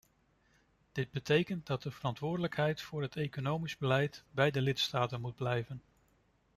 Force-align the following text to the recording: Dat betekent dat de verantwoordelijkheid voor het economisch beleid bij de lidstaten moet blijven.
Dat 0.91 1.11
betekent 1.11 1.65
dat 1.67 1.83
de 1.83 1.91
verantwoordelijkheid 1.91 2.81
voor 2.81 3.01
het 3.01 3.15
economisch 3.17 3.77
beleid 3.77 4.23
bij 4.31 4.51
de 4.51 4.61
lidstaten 4.61 5.21
moet 5.21 5.35
blijven. 5.35 5.81